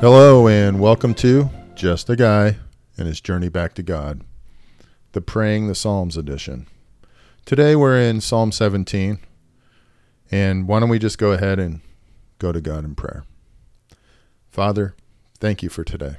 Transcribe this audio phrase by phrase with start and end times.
[0.00, 2.56] Hello, and welcome to Just a Guy
[2.96, 4.22] and His Journey Back to God,
[5.12, 6.66] the Praying the Psalms edition.
[7.44, 9.18] Today we're in Psalm 17,
[10.30, 11.82] and why don't we just go ahead and
[12.38, 13.24] go to God in prayer?
[14.48, 14.94] Father,
[15.38, 16.16] thank you for today.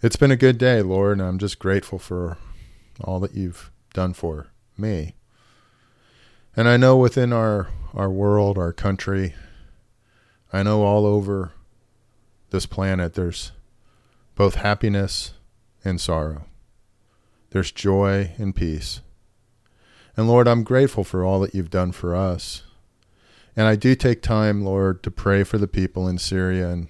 [0.00, 2.38] It's been a good day, Lord, and I'm just grateful for
[3.00, 4.46] all that you've done for
[4.78, 5.16] me.
[6.54, 9.34] And I know within our, our world, our country,
[10.52, 11.50] I know all over
[12.50, 13.52] this planet, there's
[14.34, 15.32] both happiness
[15.84, 16.46] and sorrow.
[17.50, 19.00] There's joy and peace.
[20.16, 22.62] And Lord, I'm grateful for all that you've done for us.
[23.56, 26.88] And I do take time, Lord, to pray for the people in Syria and,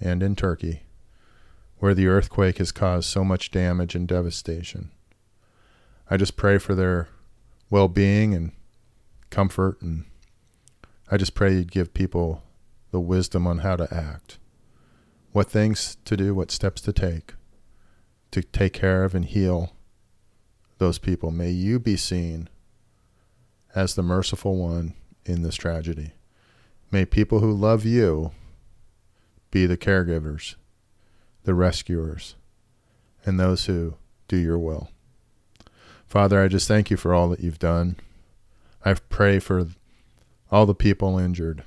[0.00, 0.82] and in Turkey,
[1.78, 4.90] where the earthquake has caused so much damage and devastation.
[6.10, 7.08] I just pray for their
[7.68, 8.52] well being and
[9.28, 10.04] comfort, and
[11.10, 12.42] I just pray you'd give people
[12.90, 14.38] the wisdom on how to act
[15.36, 17.34] what things to do, what steps to take
[18.30, 19.74] to take care of and heal
[20.78, 21.30] those people.
[21.30, 22.48] May you be seen
[23.74, 24.94] as the merciful one
[25.26, 26.12] in this tragedy.
[26.90, 28.30] May people who love you
[29.50, 30.54] be the caregivers,
[31.44, 32.34] the rescuers,
[33.26, 33.96] and those who
[34.28, 34.88] do your will.
[36.06, 37.96] Father, I just thank you for all that you've done.
[38.86, 39.66] I pray for
[40.50, 41.62] all the people injured.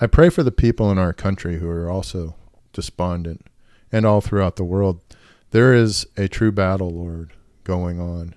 [0.00, 2.36] I pray for the people in our country who are also
[2.78, 3.44] despondent,
[3.90, 5.00] and all throughout the world.
[5.50, 7.32] There is a true battle, Lord,
[7.64, 8.36] going on.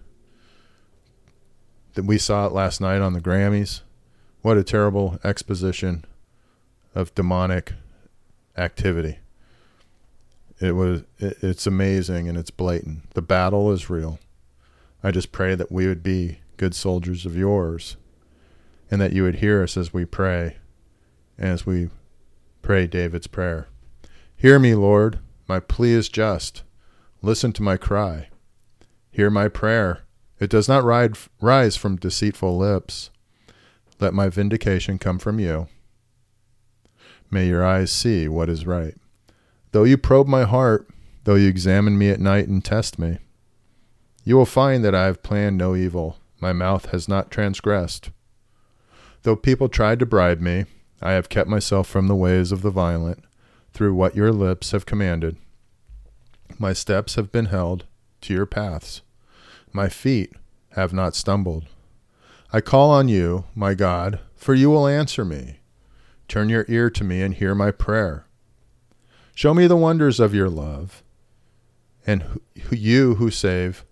[1.93, 3.81] That we saw it last night on the Grammys.
[4.41, 6.05] What a terrible exposition
[6.95, 7.73] of demonic
[8.57, 9.19] activity.
[10.59, 13.11] It was it, it's amazing and it's blatant.
[13.11, 14.17] The battle is real.
[15.03, 17.95] I just pray that we would be good soldiers of yours
[18.89, 20.55] and that you would hear us as we pray
[21.37, 21.89] as we
[22.63, 23.67] pray David's prayer.
[24.41, 26.63] Hear me, Lord, my plea is just.
[27.21, 28.29] Listen to my cry.
[29.11, 29.99] Hear my prayer.
[30.39, 33.11] It does not ride, rise from deceitful lips.
[33.99, 35.67] Let my vindication come from you.
[37.29, 38.95] May your eyes see what is right.
[39.73, 40.89] Though you probe my heart,
[41.25, 43.19] though you examine me at night and test me,
[44.23, 46.17] you will find that I have planned no evil.
[46.39, 48.09] My mouth has not transgressed.
[49.21, 50.65] Though people tried to bribe me,
[50.99, 53.23] I have kept myself from the ways of the violent
[53.73, 55.37] through what your lips have commanded.
[56.59, 57.85] My steps have been held
[58.21, 59.01] to your paths.
[59.71, 60.33] My feet
[60.71, 61.65] have not stumbled.
[62.53, 65.59] I call on you, my God, for you will answer me.
[66.27, 68.25] Turn your ear to me and hear my prayer.
[69.33, 71.03] Show me the wonders of your love,
[72.05, 73.85] and you who save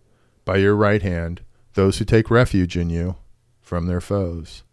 [0.43, 1.41] by your right hand
[1.73, 3.15] those who take refuge in you
[3.61, 4.63] from their foes.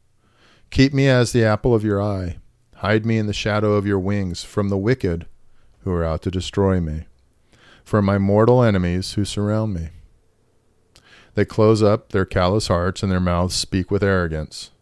[0.71, 2.39] Keep me as the apple of your eye.
[2.81, 5.27] Hide me in the shadow of your wings from the wicked
[5.81, 7.05] who are out to destroy me,
[7.83, 9.89] from my mortal enemies who surround me.
[11.35, 14.73] They close up their callous hearts, and their mouths speak with arrogance.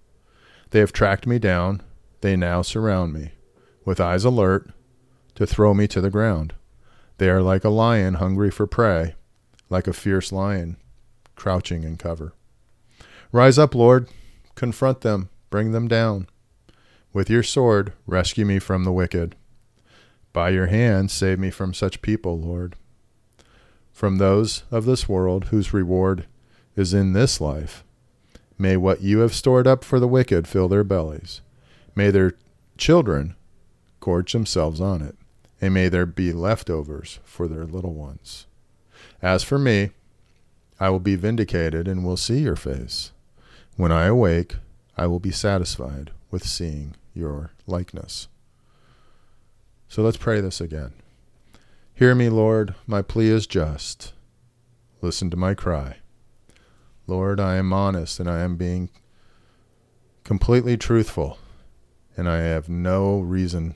[0.71, 1.83] They have tracked me down.
[2.21, 3.33] They now surround me,
[3.85, 4.71] with eyes alert
[5.35, 6.55] to throw me to the ground.
[7.19, 9.15] They are like a lion hungry for prey,
[9.71, 10.79] like a fierce lion
[11.37, 12.33] crouching in cover.
[13.31, 14.09] Rise up, Lord,
[14.55, 16.29] confront them, bring them down.
[17.15, 19.37] With your sword, rescue me from the wicked.
[20.33, 22.75] By your hand, save me from such people, Lord.
[23.93, 26.27] From those of this world whose reward
[26.75, 27.85] is in this life.
[28.59, 31.41] May what you have stored up for the wicked fill their bellies.
[31.95, 32.33] May their
[32.77, 33.37] children
[34.01, 35.15] gorge themselves on it,
[35.61, 38.47] and may there be leftovers for their little ones.
[39.23, 39.91] As for me,
[40.81, 43.13] I will be vindicated and will see your face.
[43.77, 44.57] When I awake,
[44.97, 48.29] I will be satisfied with seeing your likeness.
[49.89, 50.93] So let's pray this again.
[51.95, 54.13] Hear me, Lord, my plea is just.
[55.01, 55.99] Listen to my cry.
[57.07, 58.91] Lord, I am honest and I am being
[60.25, 61.39] completely truthful,
[62.17, 63.75] and I have no reason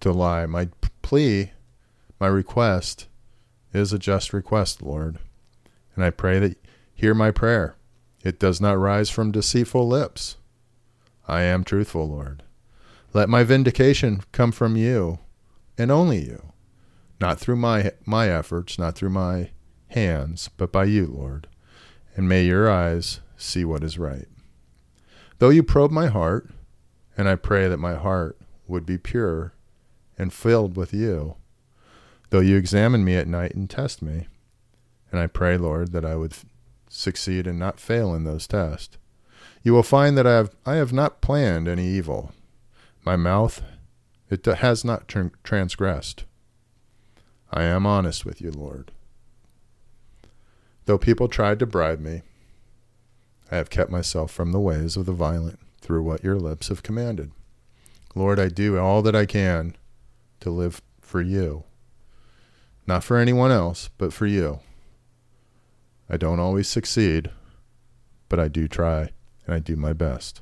[0.00, 0.46] to lie.
[0.46, 0.68] My
[1.00, 1.52] plea,
[2.20, 3.08] my request,
[3.72, 5.18] is a just request, Lord.
[5.96, 6.58] And I pray that
[6.94, 7.74] hear my prayer.
[8.22, 10.36] It does not rise from deceitful lips.
[11.32, 12.42] I am truthful, Lord.
[13.14, 15.18] Let my vindication come from you,
[15.78, 16.52] and only you,
[17.22, 19.48] not through my, my efforts, not through my
[19.88, 21.46] hands, but by you, Lord.
[22.14, 24.26] And may your eyes see what is right.
[25.38, 26.50] Though you probe my heart,
[27.16, 28.38] and I pray that my heart
[28.68, 29.54] would be pure
[30.18, 31.36] and filled with you,
[32.28, 34.26] though you examine me at night and test me,
[35.10, 36.34] and I pray, Lord, that I would
[36.90, 38.98] succeed and not fail in those tests.
[39.62, 42.32] You will find that I have, I have not planned any evil.
[43.04, 43.62] My mouth
[44.30, 45.12] It has not
[45.44, 46.24] transgressed.
[47.52, 48.90] I am honest with you, Lord.
[50.86, 52.22] Though people tried to bribe me,
[53.50, 56.82] I have kept myself from the ways of the violent through what your lips have
[56.82, 57.30] commanded.
[58.14, 59.76] Lord, I do all that I can
[60.40, 61.64] to live for you.
[62.86, 64.60] Not for anyone else, but for you.
[66.08, 67.30] I don't always succeed,
[68.28, 69.10] but I do try,
[69.46, 70.40] and I do my best.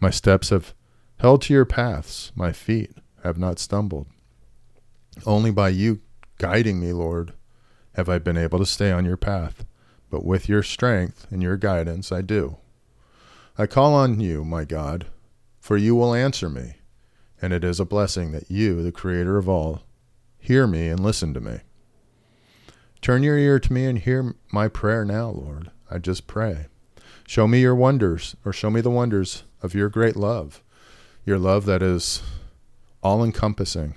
[0.00, 0.74] My steps have
[1.18, 2.92] held to your paths, my feet
[3.22, 4.06] have not stumbled.
[5.24, 6.00] Only by you
[6.38, 7.34] guiding me, Lord,
[7.94, 9.64] have I been able to stay on your path,
[10.10, 12.56] but with your strength and your guidance I do.
[13.56, 15.06] I call on you, my God,
[15.60, 16.76] for you will answer me,
[17.40, 19.82] and it is a blessing that you, the Creator of all,
[20.38, 21.60] hear me and listen to me.
[23.00, 25.70] Turn your ear to me and hear my prayer now, Lord.
[25.90, 26.66] I just pray.
[27.32, 30.62] Show me your wonders, or show me the wonders of your great love,
[31.24, 32.20] your love that is
[33.02, 33.94] all encompassing.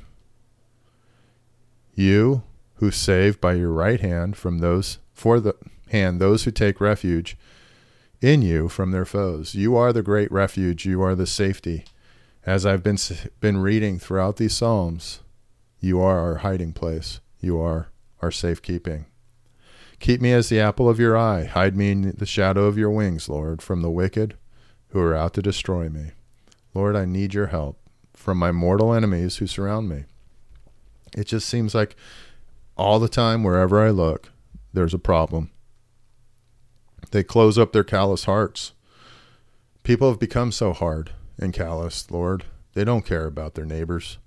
[1.96, 2.44] You
[2.76, 5.54] who save by your right hand from those for the
[5.90, 7.36] hand those who take refuge
[8.22, 9.54] in you from their foes.
[9.54, 11.84] You are the great refuge, you are the safety.
[12.46, 12.98] As I've been
[13.42, 15.20] been reading throughout these psalms,
[15.82, 17.20] you are our hiding place.
[17.42, 17.90] You are
[18.22, 19.08] our safekeeping.
[20.00, 21.46] Keep me as the apple of your eye.
[21.46, 24.38] Hide me in the shadow of your wings, Lord, from the wicked
[24.90, 26.12] who are out to destroy me.
[26.74, 27.80] Lord, I need your help
[28.14, 30.06] from my mortal enemies who surround me.
[31.16, 31.96] It just seems like
[32.78, 34.32] all the time, wherever I look,
[34.74, 35.52] there's a problem.
[37.12, 38.74] They close up their callous hearts.
[39.84, 42.44] People have become so hard and callous, Lord.
[42.74, 44.18] They don't care about their neighbors.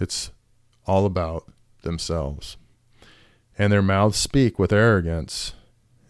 [0.00, 0.32] It's
[0.86, 1.50] all about
[1.82, 2.56] themselves.
[3.58, 5.54] And their mouths speak with arrogance.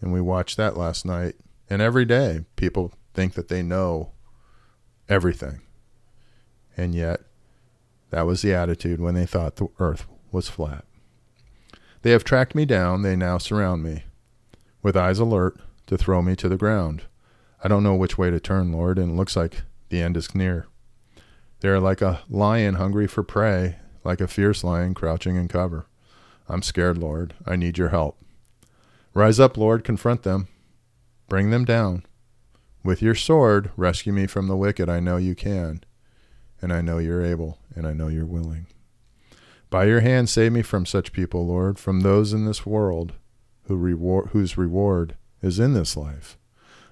[0.01, 1.35] And we watched that last night.
[1.69, 4.11] And every day, people think that they know
[5.09, 5.61] everything.
[6.75, 7.21] And yet,
[8.09, 10.85] that was the attitude when they thought the earth was flat.
[12.01, 13.01] They have tracked me down.
[13.01, 14.03] They now surround me,
[14.81, 17.03] with eyes alert to throw me to the ground.
[17.63, 20.35] I don't know which way to turn, Lord, and it looks like the end is
[20.35, 20.67] near.
[21.61, 25.85] They are like a lion hungry for prey, like a fierce lion crouching in cover.
[26.47, 27.33] I'm scared, Lord.
[27.45, 28.17] I need your help.
[29.13, 30.47] Rise up, Lord, confront them.
[31.29, 32.03] Bring them down.
[32.83, 34.89] With your sword, rescue me from the wicked.
[34.89, 35.83] I know you can,
[36.61, 38.67] and I know you're able, and I know you're willing.
[39.69, 43.13] By your hand, save me from such people, Lord, from those in this world
[43.67, 46.37] who reward, whose reward is in this life.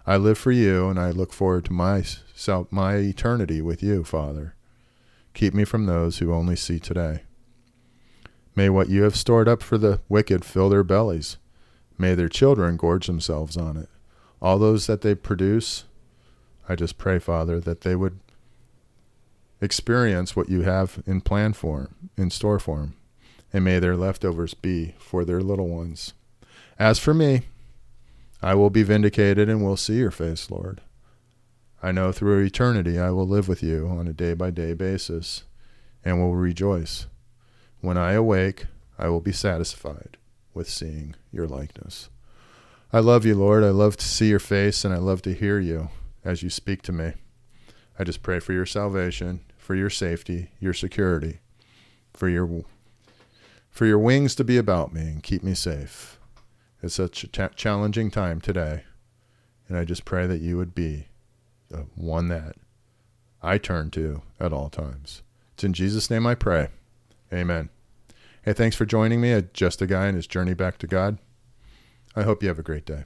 [0.06, 2.04] I live for you, and I look forward to my,
[2.71, 4.56] my eternity with you, Father.
[5.33, 7.21] Keep me from those who only see today.
[8.56, 11.38] May what you have stored up for the wicked fill their bellies.
[11.98, 13.89] May their children gorge themselves on it.
[14.42, 15.86] All those that they produce,
[16.68, 18.19] I just pray, Father, that they would
[19.62, 22.95] experience what you have in plan for them, in store for them,
[23.53, 26.13] and may their leftovers be for their little ones.
[26.80, 27.44] As for me,
[28.42, 30.81] I will be vindicated and will see your face, Lord.
[31.83, 35.44] I know through eternity I will live with you on a day by day basis
[36.04, 37.06] and will rejoice.
[37.81, 38.68] When I awake,
[38.98, 40.18] I will be satisfied
[40.54, 42.10] with seeing your likeness.
[42.94, 43.63] I love you, Lord.
[43.63, 45.89] I love to see your face and I love to hear you
[46.24, 47.13] as you speak to me.
[47.98, 51.40] I just pray for your salvation, for your safety, your security,
[52.14, 52.64] for your
[53.69, 56.19] for your wings to be about me and keep me safe.
[56.83, 58.83] It's such a challenging time today,
[59.68, 61.07] and I just pray that you would be
[61.69, 62.56] the one that
[63.42, 65.21] I turn to at all times.
[65.54, 66.68] It's in Jesus' name I pray.
[67.33, 67.69] Amen.
[68.44, 71.19] Hey, thanks for joining me at Just a Guy and His Journey Back to God.
[72.16, 73.06] I hope you have a great day.